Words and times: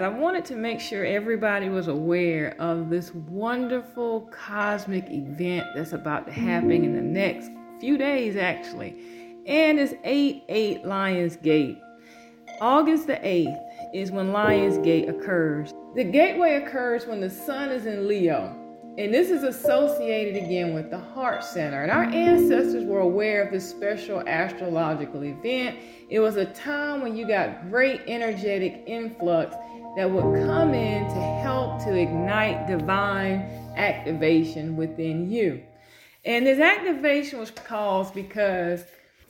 I 0.00 0.06
wanted 0.06 0.44
to 0.44 0.54
make 0.54 0.78
sure 0.78 1.04
everybody 1.04 1.68
was 1.70 1.88
aware 1.88 2.54
of 2.60 2.88
this 2.88 3.12
wonderful 3.12 4.30
cosmic 4.30 5.10
event 5.10 5.66
that's 5.74 5.92
about 5.92 6.24
to 6.26 6.32
happen 6.32 6.70
in 6.70 6.94
the 6.94 7.02
next 7.02 7.50
few 7.80 7.98
days, 7.98 8.36
actually. 8.36 9.42
And 9.46 9.80
it's 9.80 9.94
8 10.04 10.44
8 10.48 10.84
Lions 10.84 11.34
Gate. 11.34 11.80
August 12.60 13.08
the 13.08 13.16
8th 13.16 13.60
is 13.92 14.12
when 14.12 14.30
Lions 14.30 14.78
Gate 14.78 15.08
occurs. 15.08 15.74
The 15.96 16.04
gateway 16.04 16.62
occurs 16.62 17.04
when 17.06 17.20
the 17.20 17.30
sun 17.30 17.70
is 17.70 17.86
in 17.86 18.06
Leo. 18.06 18.54
And 18.98 19.12
this 19.12 19.30
is 19.30 19.42
associated 19.42 20.36
again 20.44 20.74
with 20.74 20.90
the 20.90 20.98
heart 20.98 21.42
center. 21.42 21.82
And 21.82 21.90
our 21.90 22.04
ancestors 22.04 22.84
were 22.84 23.00
aware 23.00 23.42
of 23.42 23.52
this 23.52 23.68
special 23.68 24.20
astrological 24.28 25.24
event. 25.24 25.78
It 26.08 26.20
was 26.20 26.36
a 26.36 26.46
time 26.46 27.00
when 27.00 27.16
you 27.16 27.26
got 27.26 27.68
great 27.68 28.00
energetic 28.06 28.84
influx 28.86 29.56
that 29.96 30.10
would 30.10 30.46
come 30.46 30.74
in 30.74 31.06
to 31.08 31.20
help 31.42 31.82
to 31.84 31.94
ignite 31.94 32.66
divine 32.66 33.40
activation 33.76 34.76
within 34.76 35.30
you. 35.30 35.62
And 36.24 36.46
this 36.46 36.60
activation 36.60 37.38
was 37.38 37.50
caused 37.50 38.14
because 38.14 38.84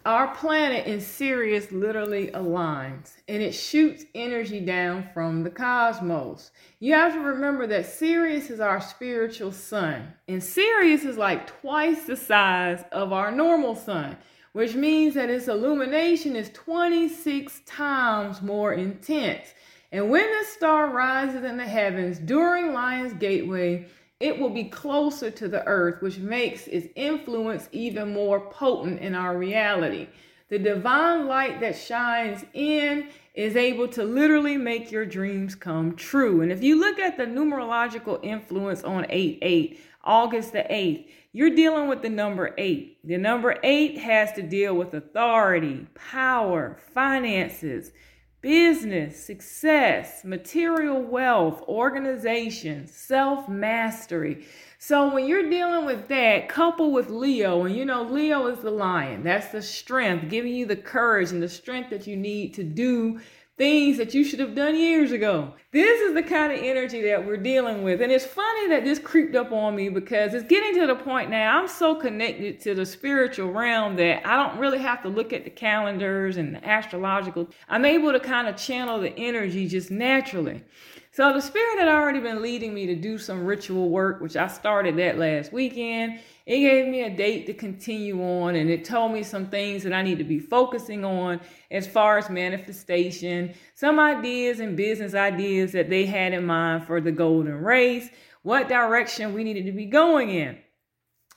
our 0.04 0.34
planet 0.34 0.86
in 0.86 1.00
Sirius 1.00 1.70
literally 1.70 2.28
aligns 2.28 3.12
and 3.28 3.42
it 3.42 3.52
shoots 3.52 4.04
energy 4.14 4.60
down 4.60 5.08
from 5.12 5.42
the 5.42 5.50
cosmos. 5.50 6.50
You 6.80 6.94
have 6.94 7.12
to 7.12 7.20
remember 7.20 7.66
that 7.66 7.86
Sirius 7.86 8.48
is 8.48 8.58
our 8.58 8.80
spiritual 8.80 9.52
sun, 9.52 10.14
and 10.26 10.42
Sirius 10.42 11.04
is 11.04 11.18
like 11.18 11.46
twice 11.60 12.04
the 12.04 12.16
size 12.16 12.82
of 12.90 13.12
our 13.12 13.30
normal 13.30 13.74
sun, 13.74 14.16
which 14.52 14.74
means 14.74 15.14
that 15.14 15.30
its 15.30 15.46
illumination 15.46 16.36
is 16.36 16.50
26 16.50 17.60
times 17.66 18.40
more 18.40 18.72
intense. 18.72 19.52
And 19.90 20.10
when 20.10 20.30
the 20.30 20.44
star 20.44 20.90
rises 20.90 21.44
in 21.44 21.56
the 21.56 21.66
heavens 21.66 22.18
during 22.18 22.72
Lion's 22.72 23.14
Gateway, 23.14 23.86
it 24.20 24.38
will 24.38 24.50
be 24.50 24.64
closer 24.64 25.30
to 25.30 25.48
the 25.48 25.64
earth, 25.66 26.02
which 26.02 26.18
makes 26.18 26.66
its 26.66 26.88
influence 26.94 27.68
even 27.72 28.12
more 28.12 28.40
potent 28.50 29.00
in 29.00 29.14
our 29.14 29.36
reality. 29.36 30.08
The 30.48 30.58
divine 30.58 31.26
light 31.26 31.60
that 31.60 31.76
shines 31.76 32.44
in 32.52 33.08
is 33.34 33.54
able 33.54 33.86
to 33.88 34.02
literally 34.02 34.56
make 34.56 34.90
your 34.90 35.06
dreams 35.06 35.54
come 35.54 35.94
true. 35.94 36.40
And 36.40 36.50
if 36.50 36.62
you 36.62 36.80
look 36.80 36.98
at 36.98 37.16
the 37.16 37.26
numerological 37.26 38.18
influence 38.22 38.82
on 38.82 39.06
8 39.08 39.38
8, 39.40 39.80
August 40.04 40.52
the 40.52 40.64
8th, 40.70 41.06
you're 41.32 41.54
dealing 41.54 41.88
with 41.88 42.02
the 42.02 42.08
number 42.08 42.54
8. 42.58 42.98
The 43.04 43.18
number 43.18 43.58
8 43.62 43.98
has 43.98 44.32
to 44.32 44.42
deal 44.42 44.74
with 44.74 44.94
authority, 44.94 45.86
power, 45.94 46.78
finances 46.92 47.92
business, 48.40 49.24
success, 49.24 50.24
material 50.24 51.02
wealth, 51.02 51.62
organization, 51.62 52.86
self 52.86 53.48
mastery. 53.48 54.46
So 54.78 55.12
when 55.12 55.26
you're 55.26 55.50
dealing 55.50 55.86
with 55.86 56.06
that, 56.08 56.48
couple 56.48 56.92
with 56.92 57.10
Leo, 57.10 57.64
and 57.64 57.74
you 57.74 57.84
know, 57.84 58.02
Leo 58.02 58.46
is 58.46 58.60
the 58.60 58.70
lion, 58.70 59.24
that's 59.24 59.48
the 59.48 59.62
strength, 59.62 60.30
giving 60.30 60.54
you 60.54 60.66
the 60.66 60.76
courage 60.76 61.32
and 61.32 61.42
the 61.42 61.48
strength 61.48 61.90
that 61.90 62.06
you 62.06 62.16
need 62.16 62.54
to 62.54 62.62
do 62.62 63.20
things 63.58 63.98
that 63.98 64.14
you 64.14 64.24
should 64.24 64.38
have 64.38 64.54
done 64.54 64.76
years 64.76 65.10
ago. 65.10 65.52
This 65.72 66.00
is 66.00 66.14
the 66.14 66.22
kind 66.22 66.52
of 66.52 66.60
energy 66.60 67.02
that 67.02 67.26
we're 67.26 67.36
dealing 67.36 67.82
with. 67.82 68.00
And 68.00 68.10
it's 68.10 68.24
funny 68.24 68.68
that 68.68 68.84
this 68.84 69.00
creeped 69.00 69.34
up 69.34 69.50
on 69.52 69.74
me 69.74 69.88
because 69.88 70.32
it's 70.32 70.48
getting 70.48 70.80
to 70.80 70.86
the 70.86 70.94
point 70.94 71.28
now 71.28 71.58
I'm 71.58 71.68
so 71.68 71.96
connected 71.96 72.60
to 72.60 72.74
the 72.74 72.86
spiritual 72.86 73.52
realm 73.52 73.96
that 73.96 74.26
I 74.26 74.36
don't 74.36 74.58
really 74.58 74.78
have 74.78 75.02
to 75.02 75.08
look 75.08 75.32
at 75.32 75.44
the 75.44 75.50
calendars 75.50 76.36
and 76.36 76.54
the 76.54 76.66
astrological. 76.66 77.48
I'm 77.68 77.84
able 77.84 78.12
to 78.12 78.20
kind 78.20 78.46
of 78.46 78.56
channel 78.56 79.00
the 79.00 79.14
energy 79.18 79.66
just 79.66 79.90
naturally. 79.90 80.62
So 81.10 81.32
the 81.32 81.40
spirit 81.40 81.80
had 81.80 81.88
already 81.88 82.20
been 82.20 82.40
leading 82.40 82.72
me 82.72 82.86
to 82.86 82.94
do 82.94 83.18
some 83.18 83.44
ritual 83.44 83.88
work, 83.88 84.20
which 84.20 84.36
I 84.36 84.46
started 84.46 84.96
that 84.98 85.18
last 85.18 85.52
weekend. 85.52 86.20
It 86.48 86.60
gave 86.60 86.88
me 86.88 87.02
a 87.02 87.10
date 87.10 87.44
to 87.48 87.52
continue 87.52 88.22
on 88.22 88.56
and 88.56 88.70
it 88.70 88.82
told 88.82 89.12
me 89.12 89.22
some 89.22 89.48
things 89.48 89.82
that 89.82 89.92
I 89.92 90.00
need 90.00 90.16
to 90.16 90.24
be 90.24 90.38
focusing 90.38 91.04
on 91.04 91.42
as 91.70 91.86
far 91.86 92.16
as 92.16 92.30
manifestation, 92.30 93.52
some 93.74 94.00
ideas 94.00 94.58
and 94.58 94.74
business 94.74 95.12
ideas 95.12 95.72
that 95.72 95.90
they 95.90 96.06
had 96.06 96.32
in 96.32 96.46
mind 96.46 96.86
for 96.86 97.02
the 97.02 97.12
golden 97.12 97.52
race, 97.56 98.08
what 98.44 98.66
direction 98.66 99.34
we 99.34 99.44
needed 99.44 99.66
to 99.66 99.72
be 99.72 99.84
going 99.84 100.30
in. 100.30 100.56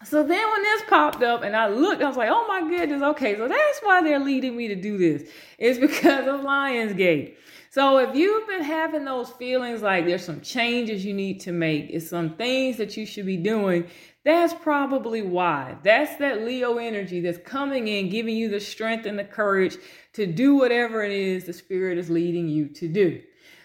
So 0.06 0.24
then 0.24 0.50
when 0.50 0.64
this 0.64 0.84
popped 0.88 1.22
up 1.24 1.44
and 1.44 1.58
I 1.58 1.68
looked, 1.68 2.02
I 2.02 2.08
was 2.08 2.16
like, 2.16 2.30
oh 2.32 2.48
my 2.48 2.62
goodness, 2.70 3.04
okay, 3.04 3.36
so 3.36 3.50
that's 3.50 3.80
why 3.82 4.02
they're 4.02 4.18
leading 4.18 4.56
me 4.56 4.70
to 4.70 4.76
do 4.76 4.98
this. 4.98 5.30
It's 5.58 5.78
because 5.88 6.26
of 6.26 6.40
Lionsgate. 6.40 7.36
So 7.70 8.00
if 8.00 8.14
you've 8.14 8.48
been 8.48 8.64
having 8.64 9.06
those 9.06 9.30
feelings 9.30 9.82
like 9.82 10.06
there's 10.06 10.26
some 10.26 10.42
changes 10.42 11.06
you 11.06 11.14
need 11.14 11.40
to 11.42 11.54
make, 11.54 11.90
it's 11.90 12.10
some 12.10 12.36
things 12.36 12.76
that 12.78 12.98
you 12.98 13.06
should 13.06 13.26
be 13.26 13.38
doing, 13.38 13.86
that's 14.24 14.54
probably 14.54 15.22
why. 15.24 15.78
That's 15.84 16.16
that 16.18 16.44
Leo 16.44 16.78
energy 16.78 17.22
that's 17.22 17.40
coming 17.40 17.88
in, 17.88 18.10
giving 18.10 18.36
you 18.36 18.50
the 18.50 18.60
strength 18.60 19.06
and 19.06 19.18
the 19.18 19.24
courage 19.24 19.78
to 20.14 20.28
do 20.28 20.56
whatever 20.56 21.04
it 21.04 21.12
is 21.12 21.46
the 21.46 21.54
Spirit 21.54 21.98
is 21.98 22.10
leading 22.10 22.48
you 22.48 22.68
to 22.68 22.88
do. 22.88 23.22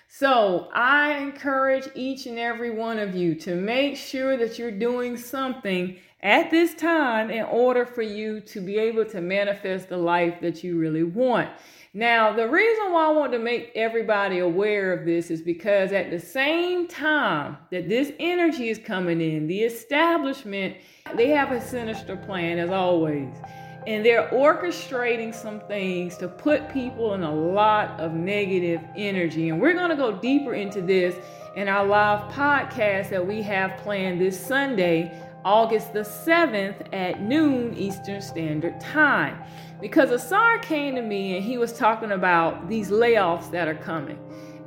So 0.08 0.68
I 0.72 1.18
encourage 1.18 1.88
each 1.94 2.26
and 2.26 2.38
every 2.38 2.70
one 2.70 2.98
of 2.98 3.14
you 3.14 3.34
to 3.36 3.54
make 3.54 3.96
sure 3.96 4.36
that 4.38 4.58
you're 4.58 4.70
doing 4.70 5.16
something 5.16 5.98
at 6.22 6.50
this 6.50 6.74
time 6.74 7.30
in 7.30 7.44
order 7.44 7.84
for 7.84 8.02
you 8.02 8.40
to 8.40 8.60
be 8.60 8.78
able 8.78 9.04
to 9.04 9.20
manifest 9.20 9.88
the 9.88 9.96
life 9.96 10.40
that 10.40 10.64
you 10.64 10.78
really 10.78 11.02
want. 11.04 11.50
Now, 11.92 12.32
the 12.32 12.48
reason 12.48 12.92
why 12.92 13.06
I 13.06 13.12
want 13.12 13.32
to 13.32 13.38
make 13.38 13.72
everybody 13.74 14.40
aware 14.40 14.92
of 14.92 15.06
this 15.06 15.30
is 15.30 15.40
because 15.40 15.92
at 15.92 16.10
the 16.10 16.20
same 16.20 16.88
time 16.88 17.56
that 17.70 17.88
this 17.88 18.12
energy 18.18 18.68
is 18.68 18.78
coming 18.78 19.20
in, 19.20 19.46
the 19.46 19.60
establishment, 19.60 20.76
they 21.14 21.28
have 21.28 21.52
a 21.52 21.60
sinister 21.60 22.16
plan 22.16 22.58
as 22.58 22.70
always. 22.70 23.34
And 23.86 24.04
they're 24.04 24.28
orchestrating 24.30 25.34
some 25.34 25.60
things 25.60 26.16
to 26.18 26.28
put 26.28 26.68
people 26.68 27.14
in 27.14 27.22
a 27.22 27.34
lot 27.34 27.98
of 28.00 28.12
negative 28.12 28.80
energy. 28.96 29.48
And 29.48 29.60
we're 29.60 29.74
going 29.74 29.90
to 29.90 29.96
go 29.96 30.18
deeper 30.18 30.54
into 30.54 30.82
this 30.82 31.14
in 31.54 31.68
our 31.68 31.86
live 31.86 32.30
podcast 32.30 33.08
that 33.08 33.26
we 33.26 33.40
have 33.40 33.78
planned 33.78 34.20
this 34.20 34.38
Sunday, 34.38 35.18
August 35.46 35.92
the 35.92 36.00
7th 36.00 36.92
at 36.92 37.22
noon 37.22 37.72
Eastern 37.78 38.20
Standard 38.20 38.80
Time. 38.80 39.40
Because 39.80 40.10
Asar 40.10 40.58
came 40.58 40.96
to 40.96 41.02
me 41.02 41.36
and 41.36 41.44
he 41.44 41.56
was 41.56 41.72
talking 41.72 42.10
about 42.10 42.68
these 42.68 42.90
layoffs 42.90 43.48
that 43.52 43.68
are 43.68 43.76
coming. 43.76 44.18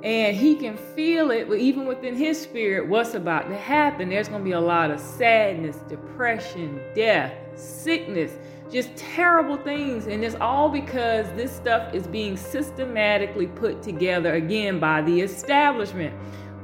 And 0.03 0.38
he 0.38 0.56
can 0.56 0.78
feel 0.78 1.31
it 1.31 1.51
even 1.51 1.85
within 1.85 2.16
his 2.16 2.41
spirit 2.41 2.88
what's 2.88 3.13
about 3.13 3.50
to 3.50 3.57
happen. 3.57 4.07
There's 4.07 4.29
going 4.29 4.40
to 4.40 4.45
be 4.45 4.53
a 4.53 4.62
lot 4.62 4.90
of 4.90 5.01
sadness, 5.01 5.75
depression, 5.90 6.79
death, 6.96 7.34
sickness, 7.59 8.31
just 8.72 8.96
terrible 8.96 9.57
things. 9.57 10.07
And 10.07 10.23
it's 10.23 10.35
all 10.35 10.69
because 10.69 11.25
this 11.35 11.53
stuff 11.53 11.94
is 11.94 12.07
being 12.07 12.38
systematically 12.38 13.47
put 13.47 13.84
together 13.84 14.35
again 14.35 14.79
by 14.79 15.01
the 15.01 15.19
establishment. 15.19 16.16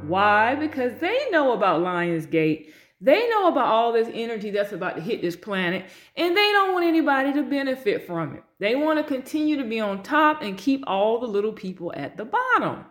Why? 0.04 0.56
Because 0.56 0.98
they 1.02 1.30
know 1.32 1.52
about 1.52 1.82
Lionsgate 1.82 2.70
they 3.06 3.30
know 3.30 3.50
about 3.50 3.68
all 3.68 3.94
this 3.94 4.10
energy 4.12 4.50
that's 4.50 4.72
about 4.72 4.96
to 4.96 5.02
hit 5.02 5.22
this 5.22 5.36
planet, 5.36 5.86
and 6.18 6.36
they 6.36 6.52
don't 6.52 6.74
want 6.74 6.86
anybody 6.86 7.32
to 7.34 7.44
benefit 7.44 8.08
from 8.08 8.34
it. 8.34 8.44
They 8.58 8.76
want 8.76 8.98
to 8.98 9.04
continue 9.04 9.58
to 9.58 9.64
be 9.64 9.80
on 9.80 10.02
top 10.02 10.42
and 10.42 10.58
keep 10.58 10.84
all 10.88 11.20
the 11.20 11.28
little 11.28 11.54
people 11.54 11.94
at 11.96 12.18
the 12.18 12.26
bottom. 12.26 12.84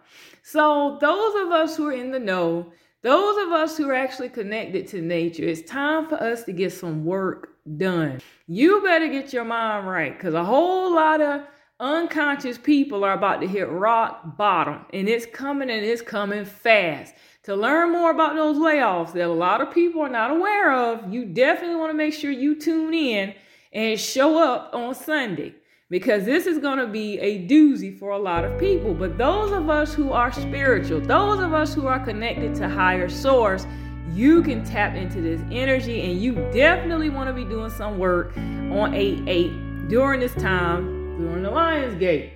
So, 0.45 0.99
those 1.01 1.35
of 1.45 1.51
us 1.51 1.77
who 1.77 1.89
are 1.89 1.93
in 1.93 2.13
the 2.13 2.21
know, 2.21 2.73
those 3.03 3.45
of 3.45 3.53
us 3.53 3.77
who 3.77 3.91
are 3.91 3.95
actually 3.95 4.29
connected 4.29 4.87
to 4.89 5.03
nature, 5.03 5.43
it's 5.43 5.69
time 5.69 6.09
for 6.09 6.15
us 6.23 6.45
to 6.45 6.53
get 6.53 6.73
some 6.73 7.05
work 7.05 7.49
done. 7.77 8.21
You 8.47 8.83
better 8.83 9.09
get 9.09 9.33
your 9.33 9.45
mind 9.45 9.89
right 9.89 10.17
because 10.17 10.35
a 10.35 10.45
whole 10.45 10.95
lot 10.95 11.21
of 11.21 11.41
unconscious 11.85 12.57
people 12.57 13.05
are 13.05 13.13
about 13.13 13.43
to 13.43 13.47
hit 13.47 13.69
rock 13.69 14.39
bottom, 14.39 14.87
and 14.95 15.07
it's 15.07 15.27
coming 15.27 15.69
and 15.71 15.85
it's 15.85 16.01
coming 16.01 16.47
fast. 16.47 17.15
To 17.43 17.55
learn 17.55 17.93
more 17.93 18.11
about 18.11 18.37
those 18.37 18.57
layoffs 18.57 19.13
that 19.13 19.27
a 19.27 19.33
lot 19.33 19.61
of 19.61 19.71
people 19.71 20.01
are 20.01 20.09
not 20.09 20.31
aware 20.31 20.73
of, 20.73 21.13
you 21.13 21.27
definitely 21.27 21.77
want 21.77 21.91
to 21.91 21.97
make 21.97 22.15
sure 22.15 22.31
you 22.31 22.59
tune 22.59 22.95
in 22.95 23.35
and 23.71 24.01
show 24.01 24.43
up 24.43 24.71
on 24.73 24.95
Sunday 24.95 25.55
because 25.91 26.25
this 26.25 26.47
is 26.47 26.59
going 26.59 26.79
to 26.79 26.87
be 26.87 27.19
a 27.19 27.47
doozy 27.47 27.97
for 27.99 28.13
a 28.13 28.19
lot 28.19 28.47
of 28.47 28.59
people. 28.59 28.95
But 28.95 29.19
those 29.19 29.53
of 29.53 29.69
us 29.69 29.93
who 29.93 30.11
are 30.11 30.33
spiritual, 30.33 31.03
those 31.03 31.41
of 31.41 31.53
us 31.53 31.75
who 31.75 31.87
are 31.87 32.03
connected 32.03 32.55
to 32.57 32.69
higher 32.69 33.11
source, 33.11 33.67
you 34.15 34.43
can 34.43 34.65
tap 34.65 34.95
into 34.95 35.21
this 35.21 35.43
energy 35.51 36.01
and 36.01 36.23
you 36.23 36.37
definitely 36.51 37.11
want 37.11 37.29
to 37.29 37.35
be 37.35 37.45
doing 37.45 37.71
some 37.71 37.99
work 37.99 38.35
on 38.39 38.95
8 38.95 39.29
8 39.29 39.89
during 39.89 40.21
this 40.21 40.35
time 40.37 41.04
during 41.19 41.43
the 41.43 41.51
Lions 41.51 41.95
Gate. 41.99 42.33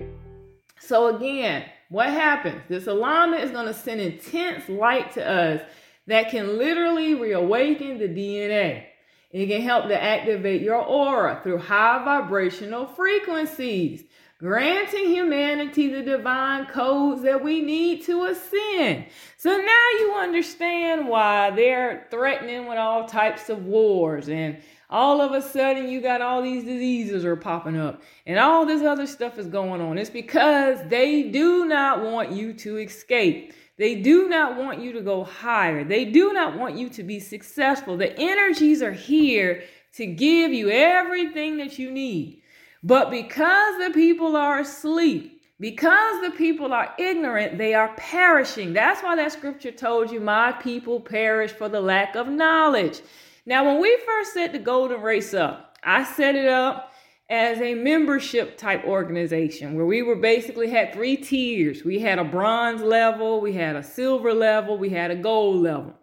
So, 0.81 1.17
again, 1.17 1.65
what 1.89 2.09
happens? 2.09 2.63
This 2.69 2.87
alignment 2.87 3.43
is 3.43 3.51
going 3.51 3.67
to 3.67 3.75
send 3.75 4.01
intense 4.01 4.69
light 4.69 5.13
to 5.13 5.29
us 5.29 5.61
that 6.07 6.31
can 6.31 6.59
literally 6.59 7.15
reawaken 7.15 7.99
the 7.99 8.09
DNA. 8.09 8.85
It 9.31 9.47
can 9.47 9.63
help 9.63 9.89
to 9.89 10.03
activate 10.03 10.63
your 10.63 10.83
aura 10.83 11.41
through 11.43 11.59
high 11.59 12.05
vibrational 12.05 12.87
frequencies. 12.87 14.05
granting 14.41 15.07
humanity 15.09 15.89
the 15.89 16.03
divine 16.03 16.65
codes 16.67 17.23
that 17.23 17.43
we 17.43 17.61
need 17.61 18.05
to 18.05 18.25
ascend. 18.27 19.05
So 19.37 19.51
now 19.51 19.89
you 19.99 20.15
understand 20.17 21.09
why 21.09 21.51
they're 21.51 22.07
threatening 22.11 22.67
with 22.69 22.79
all 22.79 23.07
types 23.07 23.49
of 23.49 23.67
wars 23.67 24.29
and 24.29 24.59
all 24.91 25.21
of 25.21 25.33
a 25.33 25.43
sudden 25.43 25.89
you 25.89 26.01
got 26.01 26.23
all 26.23 26.43
these 26.43 26.65
diseases 26.65 27.25
are 27.25 27.37
popping 27.37 27.77
up 27.77 28.03
and 28.27 28.39
all 28.39 28.65
this 28.65 28.83
other 28.83 29.07
stuff 29.07 29.39
is 29.39 29.47
going 29.47 29.81
on. 29.81 29.99
It's 29.99 30.11
because 30.11 30.79
they 30.89 31.25
do 31.25 31.67
not 31.67 32.03
want 32.03 32.33
you 32.33 32.53
to 32.55 32.79
escape. 32.79 33.53
They 33.77 33.97
do 33.97 34.29
not 34.29 34.57
want 34.57 34.81
you 34.81 34.93
to 34.93 35.01
go 35.01 35.25
higher. 35.25 35.85
They 35.85 36.05
do 36.05 36.33
not 36.33 36.59
want 36.59 36.77
you 36.77 36.89
to 36.91 37.03
be 37.03 37.21
successful. 37.21 37.97
The 37.97 38.19
energies 38.19 38.83
are 38.83 38.93
here 38.93 39.63
to 39.95 40.07
give 40.07 40.53
you 40.53 40.71
everything 40.71 41.59
that 41.59 41.79
you 41.79 41.91
need. 41.91 42.43
But 42.83 43.11
because 43.11 43.79
the 43.79 43.93
people 43.93 44.37
are 44.37 44.61
asleep, 44.61 45.43
because 45.61 46.23
the 46.23 46.31
people 46.31 46.73
are 46.73 46.95
ignorant, 46.99 47.59
they 47.59 47.75
are 47.75 47.93
perishing. 47.97 48.73
That's 48.73 49.03
why 49.03 49.17
that 49.17 49.33
scripture 49.33 49.73
told 49.73 50.11
you, 50.11 50.21
My 50.21 50.53
people 50.53 51.01
perish 51.01 51.51
for 51.51 51.69
the 51.69 51.81
lack 51.81 52.15
of 52.15 52.29
knowledge. 52.29 53.01
Now, 53.49 53.65
when 53.65 53.81
we 53.81 53.99
first 54.05 54.35
set 54.35 54.53
the 54.53 54.59
Golden 54.59 55.01
Race 55.01 55.33
up, 55.33 55.79
I 55.83 56.05
set 56.05 56.37
it 56.37 56.51
up 56.51 56.93
as 57.31 57.59
a 57.63 57.73
membership 57.73 58.59
type 58.59 58.85
organization 58.85 59.75
where 59.75 59.87
we 59.87 60.03
were 60.03 60.17
basically 60.17 60.69
had 60.69 60.93
three 60.93 61.17
tiers. 61.17 61.83
We 61.83 61.99
had 61.99 62.19
a 62.19 62.25
bronze 62.25 62.83
level, 62.83 63.41
we 63.41 63.55
had 63.55 63.75
a 63.75 63.83
silver 63.83 64.35
level, 64.35 64.77
we 64.77 64.91
had 64.91 65.11
a 65.11 65.17
gold 65.17 65.63
level. 65.63 65.95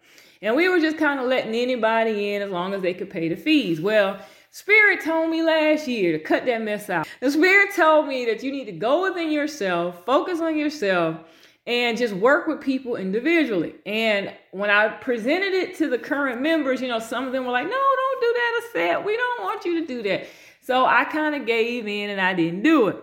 And 0.41 0.55
we 0.55 0.67
were 0.69 0.79
just 0.79 0.97
kind 0.97 1.19
of 1.19 1.27
letting 1.27 1.53
anybody 1.53 2.33
in 2.33 2.41
as 2.41 2.49
long 2.49 2.73
as 2.73 2.81
they 2.81 2.95
could 2.95 3.11
pay 3.11 3.29
the 3.29 3.35
fees. 3.35 3.79
Well, 3.79 4.17
Spirit 4.49 5.03
told 5.03 5.29
me 5.29 5.43
last 5.43 5.87
year 5.87 6.17
to 6.17 6.23
cut 6.23 6.47
that 6.47 6.63
mess 6.63 6.89
out. 6.89 7.07
The 7.19 7.29
Spirit 7.29 7.75
told 7.75 8.07
me 8.07 8.25
that 8.25 8.41
you 8.41 8.51
need 8.51 8.65
to 8.65 8.71
go 8.71 9.03
within 9.03 9.31
yourself, 9.31 10.03
focus 10.03 10.41
on 10.41 10.57
yourself, 10.57 11.19
and 11.67 11.97
just 11.97 12.13
work 12.13 12.47
with 12.47 12.61
people 12.61 12.95
individually. 12.95 13.75
And 13.85 14.33
when 14.51 14.69
I 14.69 14.89
presented 14.89 15.53
it 15.53 15.75
to 15.77 15.89
the 15.89 15.97
current 15.97 16.41
members, 16.41 16.81
you 16.81 16.87
know, 16.87 16.99
some 16.99 17.25
of 17.25 17.31
them 17.31 17.45
were 17.45 17.51
like, 17.51 17.65
no, 17.65 17.71
don't 17.71 18.21
do 18.21 18.33
that, 18.33 18.61
Aset. 18.63 19.05
We 19.05 19.17
don't 19.17 19.43
want 19.43 19.65
you 19.65 19.81
to 19.81 19.87
do 19.87 20.03
that. 20.03 20.27
So 20.61 20.85
I 20.85 21.05
kind 21.05 21.35
of 21.35 21.45
gave 21.45 21.87
in 21.87 22.09
and 22.09 22.21
I 22.21 22.33
didn't 22.33 22.63
do 22.63 22.87
it. 22.87 22.97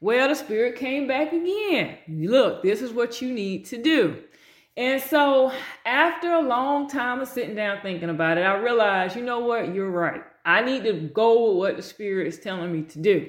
Well, 0.00 0.28
the 0.28 0.34
spirit 0.34 0.76
came 0.76 1.08
back 1.08 1.32
again. 1.32 1.98
Look, 2.08 2.62
this 2.62 2.82
is 2.82 2.92
what 2.92 3.20
you 3.20 3.32
need 3.32 3.66
to 3.66 3.82
do. 3.82 4.22
And 4.76 5.02
so 5.02 5.52
after 5.84 6.32
a 6.32 6.40
long 6.40 6.88
time 6.88 7.20
of 7.20 7.26
sitting 7.26 7.56
down 7.56 7.80
thinking 7.82 8.10
about 8.10 8.38
it, 8.38 8.42
I 8.42 8.56
realized, 8.58 9.16
you 9.16 9.24
know 9.24 9.40
what? 9.40 9.74
You're 9.74 9.90
right. 9.90 10.22
I 10.44 10.62
need 10.62 10.84
to 10.84 10.92
go 10.92 11.50
with 11.50 11.56
what 11.56 11.76
the 11.76 11.82
spirit 11.82 12.28
is 12.28 12.38
telling 12.38 12.72
me 12.72 12.82
to 12.82 12.98
do. 13.00 13.28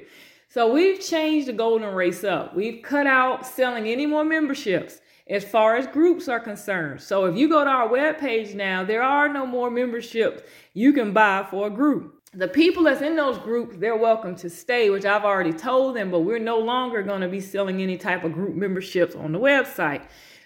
So 0.51 0.73
we've 0.73 0.99
changed 0.99 1.47
the 1.47 1.53
golden 1.53 1.93
race 1.93 2.23
up. 2.23 2.55
We've 2.55 2.81
cut 2.81 3.05
out 3.05 3.45
selling 3.45 3.85
any 3.85 4.07
more 4.07 4.25
memberships 4.25 4.99
as 5.27 5.43
far 5.43 5.75
as 5.75 5.85
groups 5.85 6.27
are 6.27 6.39
concerned. 6.39 7.01
So 7.01 7.25
if 7.25 7.37
you 7.37 7.47
go 7.47 7.63
to 7.63 7.69
our 7.69 7.87
webpage 7.87 8.55
now, 8.55 8.83
there 8.83 9.03
are 9.03 9.29
no 9.29 9.45
more 9.45 9.69
memberships 9.69 10.41
you 10.73 10.91
can 10.91 11.13
buy 11.13 11.45
for 11.51 11.67
a 11.67 11.69
group. 11.69 12.15
The 12.33 12.47
people 12.47 12.85
that's 12.85 13.03
in 13.03 13.15
those 13.15 13.37
groups, 13.37 13.75
they're 13.77 13.95
welcome 13.95 14.35
to 14.37 14.49
stay, 14.49 14.89
which 14.89 15.05
I've 15.05 15.23
already 15.23 15.53
told 15.53 15.95
them, 15.95 16.09
but 16.09 16.21
we're 16.21 16.39
no 16.39 16.57
longer 16.57 17.03
going 17.03 17.21
to 17.21 17.27
be 17.27 17.41
selling 17.41 17.83
any 17.83 17.97
type 17.97 18.23
of 18.23 18.33
group 18.33 18.55
memberships 18.55 19.13
on 19.13 19.31
the 19.31 19.39
website. 19.39 20.01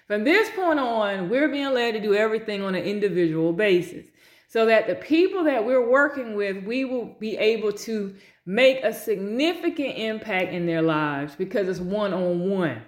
From 0.07 0.25
this 0.25 0.49
point 0.49 0.79
on, 0.79 1.29
we're 1.29 1.47
being 1.47 1.73
led 1.73 1.93
to 1.93 2.01
do 2.01 2.13
everything 2.13 2.61
on 2.61 2.75
an 2.75 2.83
individual 2.83 3.53
basis 3.53 4.07
so 4.49 4.65
that 4.65 4.85
the 4.85 4.95
people 4.95 5.45
that 5.45 5.65
we're 5.65 5.89
working 5.89 6.35
with, 6.35 6.63
we 6.65 6.83
will 6.85 7.05
be 7.19 7.37
able 7.37 7.71
to 7.71 8.13
make 8.45 8.83
a 8.83 8.93
significant 8.93 9.97
impact 9.97 10.51
in 10.51 10.65
their 10.65 10.81
lives 10.81 11.35
because 11.35 11.67
it's 11.67 11.79
one 11.79 12.13
on 12.13 12.49
one. 12.49 12.81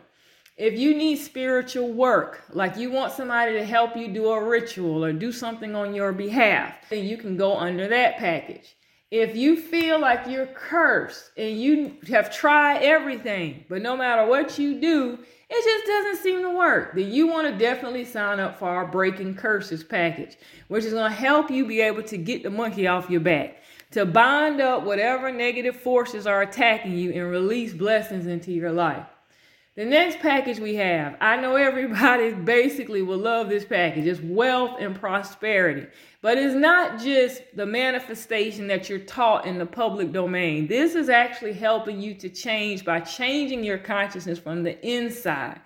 If 0.56 0.78
you 0.78 0.94
need 0.94 1.16
spiritual 1.16 1.92
work, 1.92 2.44
like 2.50 2.76
you 2.76 2.90
want 2.90 3.12
somebody 3.12 3.54
to 3.54 3.64
help 3.64 3.96
you 3.96 4.08
do 4.08 4.30
a 4.30 4.42
ritual 4.42 5.04
or 5.04 5.12
do 5.12 5.32
something 5.32 5.74
on 5.74 5.94
your 5.94 6.12
behalf, 6.12 6.74
then 6.88 7.04
you 7.04 7.16
can 7.16 7.36
go 7.36 7.56
under 7.56 7.88
that 7.88 8.16
package. 8.18 8.76
If 9.10 9.36
you 9.36 9.56
feel 9.56 10.00
like 10.00 10.26
you're 10.26 10.46
cursed 10.46 11.30
and 11.36 11.60
you 11.60 11.96
have 12.08 12.34
tried 12.34 12.82
everything, 12.82 13.64
but 13.68 13.82
no 13.82 13.96
matter 13.96 14.26
what 14.26 14.58
you 14.58 14.80
do, 14.80 15.18
it 15.50 15.64
just 15.64 15.86
doesn't 15.86 16.22
seem 16.22 16.42
to 16.42 16.50
work, 16.50 16.94
then 16.94 17.12
you 17.12 17.26
want 17.26 17.46
to 17.46 17.56
definitely 17.56 18.04
sign 18.04 18.40
up 18.40 18.58
for 18.58 18.68
our 18.68 18.86
Breaking 18.86 19.34
Curses 19.34 19.84
package, 19.84 20.36
which 20.68 20.84
is 20.84 20.94
going 20.94 21.10
to 21.10 21.16
help 21.16 21.50
you 21.50 21.66
be 21.66 21.80
able 21.80 22.02
to 22.04 22.16
get 22.16 22.42
the 22.42 22.50
monkey 22.50 22.86
off 22.86 23.10
your 23.10 23.20
back, 23.20 23.62
to 23.92 24.04
bind 24.04 24.60
up 24.60 24.82
whatever 24.84 25.30
negative 25.30 25.76
forces 25.76 26.26
are 26.26 26.42
attacking 26.42 26.98
you 26.98 27.12
and 27.12 27.30
release 27.30 27.72
blessings 27.72 28.26
into 28.26 28.52
your 28.52 28.72
life. 28.72 29.06
The 29.76 29.84
next 29.84 30.20
package 30.20 30.60
we 30.60 30.76
have, 30.76 31.16
I 31.20 31.36
know 31.36 31.56
everybody 31.56 32.32
basically 32.32 33.02
will 33.02 33.18
love 33.18 33.48
this 33.48 33.64
package. 33.64 34.06
It's 34.06 34.20
wealth 34.20 34.76
and 34.80 34.94
prosperity. 34.98 35.88
But 36.24 36.38
it's 36.38 36.54
not 36.54 36.98
just 36.98 37.42
the 37.54 37.66
manifestation 37.66 38.66
that 38.68 38.88
you're 38.88 38.98
taught 39.00 39.44
in 39.44 39.58
the 39.58 39.66
public 39.66 40.10
domain. 40.10 40.66
This 40.66 40.94
is 40.94 41.10
actually 41.10 41.52
helping 41.52 42.00
you 42.00 42.14
to 42.14 42.30
change 42.30 42.82
by 42.82 43.00
changing 43.00 43.62
your 43.62 43.76
consciousness 43.76 44.38
from 44.38 44.62
the 44.62 44.80
inside 44.80 45.60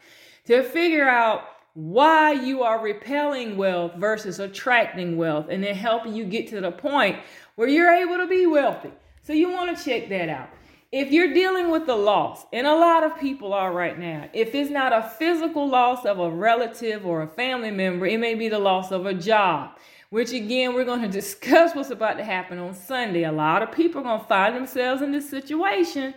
to 0.46 0.64
figure 0.64 1.08
out 1.08 1.44
why 1.74 2.32
you 2.32 2.64
are 2.64 2.82
repelling 2.82 3.56
wealth 3.56 3.92
versus 3.98 4.40
attracting 4.40 5.16
wealth 5.16 5.46
and 5.48 5.62
then 5.62 5.76
helping 5.76 6.12
you 6.12 6.24
get 6.24 6.48
to 6.48 6.60
the 6.60 6.72
point 6.72 7.20
where 7.54 7.68
you're 7.68 7.94
able 7.94 8.16
to 8.16 8.26
be 8.26 8.44
wealthy. 8.44 8.90
So 9.22 9.32
you 9.32 9.50
want 9.50 9.78
to 9.78 9.84
check 9.84 10.08
that 10.08 10.28
out. 10.28 10.50
If 10.90 11.12
you're 11.12 11.34
dealing 11.34 11.70
with 11.70 11.88
a 11.88 11.94
loss, 11.94 12.46
and 12.52 12.66
a 12.66 12.74
lot 12.74 13.04
of 13.04 13.16
people 13.20 13.52
are 13.52 13.72
right 13.72 13.96
now, 13.96 14.28
if 14.32 14.54
it's 14.56 14.70
not 14.70 14.92
a 14.92 15.08
physical 15.18 15.68
loss 15.68 16.04
of 16.04 16.18
a 16.18 16.30
relative 16.30 17.06
or 17.06 17.22
a 17.22 17.28
family 17.28 17.70
member, 17.70 18.06
it 18.06 18.18
may 18.18 18.34
be 18.34 18.48
the 18.48 18.58
loss 18.58 18.90
of 18.90 19.04
a 19.04 19.14
job, 19.14 19.76
which 20.10 20.32
again, 20.32 20.74
we're 20.74 20.84
going 20.84 21.02
to 21.02 21.08
discuss 21.08 21.74
what's 21.74 21.90
about 21.90 22.18
to 22.18 22.24
happen 22.24 22.58
on 22.58 22.74
Sunday. 22.74 23.24
A 23.24 23.32
lot 23.32 23.62
of 23.62 23.72
people 23.72 24.00
are 24.00 24.04
going 24.04 24.20
to 24.20 24.26
find 24.26 24.56
themselves 24.56 25.02
in 25.02 25.12
this 25.12 25.28
situation. 25.28 26.14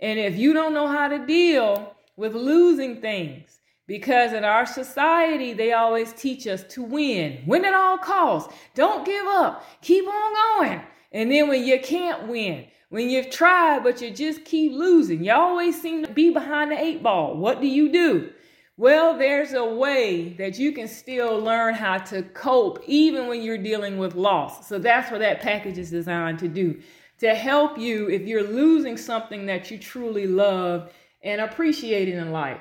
And 0.00 0.18
if 0.18 0.36
you 0.36 0.52
don't 0.52 0.74
know 0.74 0.86
how 0.86 1.08
to 1.08 1.24
deal 1.26 1.96
with 2.16 2.34
losing 2.34 3.00
things, 3.00 3.58
because 3.86 4.32
in 4.32 4.44
our 4.44 4.66
society, 4.66 5.52
they 5.52 5.72
always 5.72 6.12
teach 6.12 6.46
us 6.46 6.64
to 6.70 6.82
win, 6.82 7.42
win 7.46 7.64
at 7.64 7.74
all 7.74 7.98
costs, 7.98 8.52
don't 8.74 9.04
give 9.04 9.26
up, 9.26 9.64
keep 9.82 10.06
on 10.06 10.34
going. 10.58 10.82
And 11.12 11.30
then 11.30 11.48
when 11.48 11.64
you 11.64 11.78
can't 11.80 12.26
win, 12.26 12.66
when 12.88 13.10
you've 13.10 13.30
tried 13.30 13.82
but 13.82 14.00
you 14.00 14.10
just 14.10 14.44
keep 14.44 14.72
losing, 14.72 15.24
you 15.24 15.32
always 15.32 15.80
seem 15.80 16.04
to 16.04 16.12
be 16.12 16.30
behind 16.30 16.70
the 16.70 16.78
eight 16.80 17.02
ball. 17.02 17.36
What 17.36 17.60
do 17.60 17.66
you 17.66 17.92
do? 17.92 18.30
Well, 18.76 19.16
there's 19.16 19.52
a 19.52 19.64
way 19.64 20.30
that 20.30 20.58
you 20.58 20.72
can 20.72 20.88
still 20.88 21.38
learn 21.38 21.74
how 21.74 21.98
to 21.98 22.22
cope 22.22 22.82
even 22.86 23.28
when 23.28 23.40
you're 23.40 23.56
dealing 23.56 23.98
with 23.98 24.16
loss. 24.16 24.66
So 24.68 24.80
that's 24.80 25.12
what 25.12 25.20
that 25.20 25.40
package 25.40 25.78
is 25.78 25.90
designed 25.90 26.40
to 26.40 26.48
do 26.48 26.80
to 27.18 27.34
help 27.34 27.78
you 27.78 28.08
if 28.10 28.22
you're 28.22 28.42
losing 28.42 28.96
something 28.96 29.46
that 29.46 29.70
you 29.70 29.78
truly 29.78 30.26
love 30.26 30.92
and 31.22 31.40
appreciate 31.40 32.08
in 32.08 32.32
life. 32.32 32.60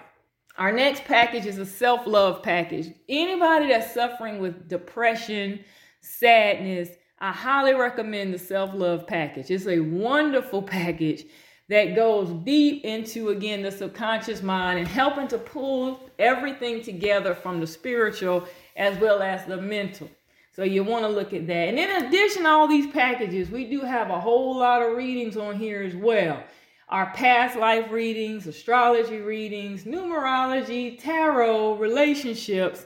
Our 0.58 0.72
next 0.72 1.03
package 1.05 1.48
is 1.48 1.58
a 1.58 1.65
self 1.65 2.05
love 2.05 2.43
package. 2.43 2.93
Anybody 3.10 3.70
that's 3.70 3.91
suffering 3.91 4.39
with 4.39 4.70
depression, 4.70 5.65
sadness, 6.01 6.89
I 7.20 7.32
highly 7.32 7.74
recommend 7.74 8.36
the 8.36 8.38
self 8.38 8.72
love 8.75 9.08
package. 9.08 9.50
It's 9.50 9.65
a 9.65 9.79
wonderful 9.79 10.62
package 10.77 11.25
that 11.70 11.96
goes 11.96 12.29
deep 12.43 12.84
into, 12.84 13.29
again, 13.29 13.62
the 13.62 13.72
subconscious 13.72 14.41
mind 14.41 14.79
and 14.79 14.88
helping 14.88 15.27
to 15.29 15.38
pull 15.38 16.10
everything 16.20 16.82
together 16.82 17.34
from 17.34 17.60
the 17.60 17.67
spiritual 17.67 18.46
as 18.75 18.98
well 19.00 19.22
as 19.22 19.46
the 19.46 19.58
mental. 19.58 20.10
So 20.55 20.63
you 20.63 20.84
want 20.84 21.03
to 21.03 21.10
look 21.10 21.34
at 21.34 21.48
that. 21.48 21.70
And 21.70 21.79
in 21.79 22.05
addition 22.05 22.43
to 22.43 22.50
all 22.50 22.67
these 22.67 22.88
packages, 22.88 23.50
we 23.50 23.65
do 23.65 23.82
have 23.82 24.10
a 24.10 24.20
whole 24.20 24.58
lot 24.58 24.82
of 24.82 24.96
readings 24.96 25.36
on 25.36 25.58
here 25.58 25.82
as 25.82 25.96
well. 25.96 26.43
Our 26.89 27.12
past 27.13 27.58
life 27.58 27.91
readings, 27.91 28.46
astrology 28.46 29.17
readings, 29.17 29.86
numerology, 29.86 31.01
tarot, 31.01 31.77
relationships, 31.77 32.86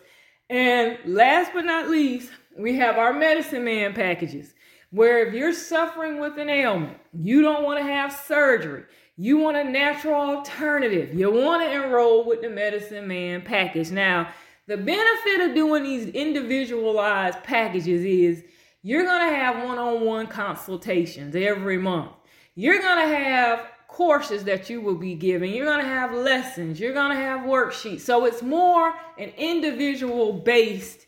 and 0.49 0.97
last 1.05 1.51
but 1.53 1.65
not 1.65 1.89
least, 1.89 2.31
we 2.57 2.77
have 2.77 2.97
our 2.97 3.11
medicine 3.11 3.65
man 3.65 3.93
packages 3.93 4.53
where 4.91 5.25
if 5.25 5.33
you're 5.33 5.53
suffering 5.53 6.19
with 6.19 6.37
an 6.37 6.49
ailment, 6.49 6.97
you 7.13 7.41
don't 7.41 7.63
want 7.63 7.79
to 7.79 7.83
have 7.83 8.13
surgery, 8.13 8.83
you 9.17 9.37
want 9.37 9.57
a 9.57 9.63
natural 9.63 10.15
alternative, 10.15 11.13
you 11.13 11.31
want 11.31 11.63
to 11.63 11.71
enroll 11.71 12.25
with 12.25 12.41
the 12.41 12.49
medicine 12.49 13.07
man 13.07 13.41
package. 13.41 13.91
Now, 13.91 14.29
the 14.67 14.77
benefit 14.77 15.49
of 15.49 15.55
doing 15.55 15.83
these 15.83 16.07
individualized 16.07 17.41
packages 17.43 18.03
is 18.03 18.43
you're 18.83 19.05
going 19.05 19.29
to 19.29 19.35
have 19.35 19.65
one 19.65 19.77
on 19.77 20.05
one 20.05 20.27
consultations 20.27 21.35
every 21.35 21.77
month. 21.77 22.11
You're 22.55 22.79
going 22.79 23.07
to 23.07 23.15
have 23.15 23.67
courses 23.87 24.43
that 24.43 24.69
you 24.69 24.81
will 24.81 24.95
be 24.95 25.15
giving. 25.15 25.53
You're 25.53 25.65
going 25.65 25.83
to 25.83 25.87
have 25.87 26.13
lessons. 26.13 26.79
You're 26.79 26.93
going 26.93 27.11
to 27.11 27.17
have 27.17 27.41
worksheets. 27.41 28.01
So 28.01 28.25
it's 28.25 28.43
more 28.43 28.93
an 29.17 29.29
individual 29.37 30.33
based 30.33 31.06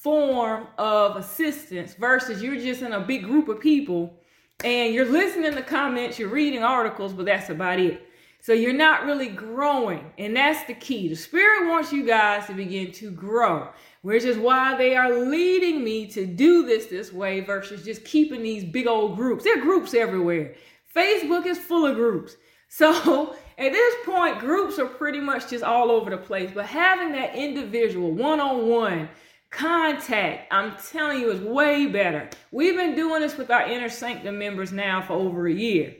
form 0.00 0.66
of 0.78 1.16
assistance 1.16 1.94
versus 1.94 2.42
you're 2.42 2.56
just 2.56 2.82
in 2.82 2.92
a 2.92 3.00
big 3.00 3.24
group 3.24 3.48
of 3.48 3.60
people 3.60 4.18
and 4.64 4.94
you're 4.94 5.10
listening 5.10 5.54
to 5.54 5.62
comments, 5.62 6.18
you're 6.18 6.28
reading 6.28 6.62
articles, 6.62 7.12
but 7.12 7.26
that's 7.26 7.50
about 7.50 7.80
it. 7.80 8.06
So 8.42 8.54
you're 8.54 8.72
not 8.72 9.04
really 9.04 9.28
growing. 9.28 10.12
And 10.18 10.34
that's 10.34 10.66
the 10.66 10.74
key. 10.74 11.08
The 11.08 11.14
Spirit 11.14 11.68
wants 11.68 11.92
you 11.92 12.06
guys 12.06 12.46
to 12.46 12.54
begin 12.54 12.92
to 12.92 13.10
grow, 13.10 13.68
which 14.02 14.24
is 14.24 14.38
why 14.38 14.76
they 14.76 14.96
are 14.96 15.26
leading 15.26 15.84
me 15.84 16.06
to 16.08 16.26
do 16.26 16.64
this 16.64 16.86
this 16.86 17.12
way 17.12 17.40
versus 17.40 17.84
just 17.84 18.04
keeping 18.04 18.42
these 18.42 18.64
big 18.64 18.86
old 18.86 19.16
groups. 19.16 19.44
There 19.44 19.58
are 19.58 19.62
groups 19.62 19.92
everywhere. 19.92 20.54
Facebook 20.94 21.46
is 21.46 21.58
full 21.58 21.86
of 21.86 21.96
groups. 21.96 22.36
So 22.68 23.36
at 23.58 23.72
this 23.72 23.94
point, 24.06 24.38
groups 24.38 24.78
are 24.78 24.86
pretty 24.86 25.20
much 25.20 25.50
just 25.50 25.64
all 25.64 25.90
over 25.90 26.08
the 26.08 26.18
place. 26.18 26.50
But 26.54 26.66
having 26.66 27.12
that 27.12 27.34
individual 27.34 28.12
one 28.12 28.40
on 28.40 28.66
one, 28.68 29.08
contact, 29.50 30.52
I'm 30.52 30.76
telling 30.90 31.20
you, 31.20 31.30
is 31.30 31.40
way 31.40 31.86
better. 31.86 32.30
We've 32.50 32.76
been 32.76 32.94
doing 32.94 33.20
this 33.20 33.36
with 33.36 33.50
our 33.50 33.68
inner 33.68 33.88
sanctum 33.88 34.38
members 34.38 34.72
now 34.72 35.02
for 35.02 35.14
over 35.14 35.46
a 35.46 35.52
year. 35.52 35.94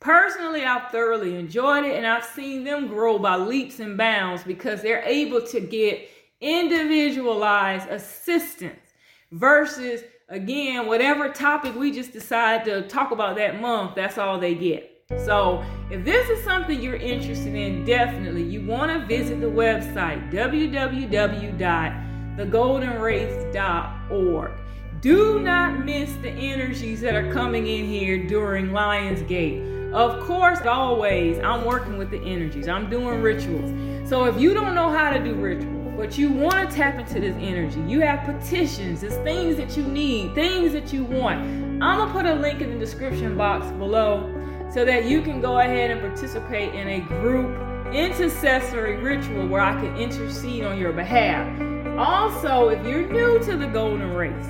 Personally, 0.00 0.64
I've 0.64 0.90
thoroughly 0.90 1.36
enjoyed 1.36 1.84
it 1.84 1.96
and 1.96 2.06
I've 2.06 2.24
seen 2.24 2.64
them 2.64 2.88
grow 2.88 3.18
by 3.18 3.36
leaps 3.36 3.80
and 3.80 3.96
bounds 3.96 4.42
because 4.42 4.82
they're 4.82 5.02
able 5.04 5.40
to 5.46 5.60
get 5.60 6.08
individualized 6.40 7.88
assistance 7.88 8.92
versus, 9.32 10.02
again, 10.28 10.86
whatever 10.86 11.30
topic 11.30 11.74
we 11.74 11.92
just 11.92 12.12
decide 12.12 12.64
to 12.66 12.82
talk 12.88 13.10
about 13.10 13.36
that 13.36 13.60
month, 13.60 13.94
that's 13.94 14.18
all 14.18 14.38
they 14.38 14.54
get. 14.54 14.92
So, 15.24 15.64
if 15.90 16.04
this 16.04 16.28
is 16.28 16.44
something 16.44 16.82
you're 16.82 16.96
interested 16.96 17.54
in, 17.54 17.84
definitely 17.84 18.42
you 18.42 18.66
want 18.66 18.92
to 18.92 19.06
visit 19.06 19.40
the 19.40 19.46
website 19.46 20.32
www 20.32 22.15
thegoldenrace.org. 22.36 24.52
Do 25.00 25.40
not 25.40 25.84
miss 25.84 26.12
the 26.16 26.30
energies 26.30 27.00
that 27.02 27.14
are 27.14 27.32
coming 27.32 27.66
in 27.66 27.86
here 27.86 28.26
during 28.26 28.68
Lionsgate. 28.68 29.92
Of 29.92 30.24
course, 30.24 30.60
always, 30.62 31.38
I'm 31.38 31.64
working 31.64 31.96
with 31.96 32.10
the 32.10 32.18
energies, 32.18 32.68
I'm 32.68 32.90
doing 32.90 33.22
rituals. 33.22 33.70
So 34.08 34.24
if 34.24 34.40
you 34.40 34.54
don't 34.54 34.74
know 34.74 34.90
how 34.90 35.10
to 35.10 35.22
do 35.22 35.34
rituals, 35.34 35.94
but 35.96 36.18
you 36.18 36.30
want 36.30 36.68
to 36.68 36.76
tap 36.76 36.98
into 36.98 37.20
this 37.20 37.36
energy, 37.40 37.80
you 37.82 38.00
have 38.00 38.24
petitions, 38.24 39.00
there's 39.00 39.16
things 39.18 39.56
that 39.56 39.76
you 39.76 39.84
need, 39.84 40.34
things 40.34 40.72
that 40.72 40.92
you 40.92 41.04
want. 41.04 41.40
I'm 41.82 41.98
going 41.98 42.08
to 42.08 42.12
put 42.12 42.26
a 42.26 42.34
link 42.34 42.60
in 42.60 42.70
the 42.70 42.78
description 42.78 43.36
box 43.36 43.66
below 43.72 44.32
so 44.70 44.84
that 44.84 45.06
you 45.06 45.22
can 45.22 45.40
go 45.40 45.60
ahead 45.60 45.90
and 45.90 46.00
participate 46.00 46.74
in 46.74 46.88
a 46.88 47.00
group 47.00 47.56
intercessory 47.94 48.96
ritual 48.96 49.46
where 49.46 49.62
I 49.62 49.80
can 49.80 49.96
intercede 49.96 50.64
on 50.64 50.78
your 50.78 50.92
behalf. 50.92 51.75
Also, 51.98 52.68
if 52.68 52.86
you're 52.86 53.10
new 53.10 53.38
to 53.38 53.56
the 53.56 53.66
Golden 53.66 54.12
Race 54.12 54.46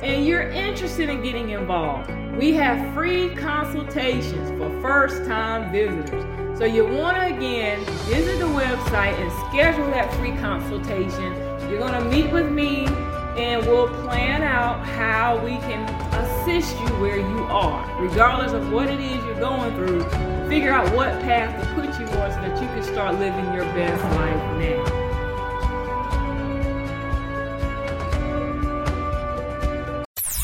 and 0.00 0.24
you're 0.24 0.48
interested 0.50 1.08
in 1.08 1.22
getting 1.24 1.50
involved, 1.50 2.08
we 2.36 2.52
have 2.52 2.94
free 2.94 3.34
consultations 3.34 4.50
for 4.50 4.70
first 4.80 5.24
time 5.24 5.72
visitors. 5.72 6.22
So 6.56 6.64
you 6.64 6.86
want 6.86 7.16
to 7.16 7.34
again 7.34 7.84
visit 8.04 8.38
the 8.38 8.44
website 8.44 9.18
and 9.18 9.32
schedule 9.50 9.86
that 9.90 10.14
free 10.14 10.36
consultation. 10.36 11.34
You're 11.68 11.80
going 11.80 12.00
to 12.00 12.08
meet 12.08 12.32
with 12.32 12.48
me 12.52 12.86
and 13.36 13.66
we'll 13.66 13.88
plan 14.04 14.42
out 14.42 14.86
how 14.86 15.44
we 15.44 15.56
can 15.66 15.88
assist 16.14 16.78
you 16.78 16.86
where 17.00 17.18
you 17.18 17.38
are, 17.50 18.00
regardless 18.00 18.52
of 18.52 18.70
what 18.70 18.88
it 18.88 19.00
is 19.00 19.16
you're 19.24 19.40
going 19.40 19.74
through. 19.74 20.04
Figure 20.48 20.70
out 20.70 20.94
what 20.94 21.08
path 21.22 21.60
to 21.60 21.74
put 21.74 21.86
you 21.98 22.06
on 22.20 22.30
so 22.30 22.40
that 22.40 22.62
you 22.62 22.68
can 22.68 22.84
start 22.84 23.18
living 23.18 23.52
your 23.52 23.64
best 23.64 24.00
life 24.16 24.60
now. 24.60 25.03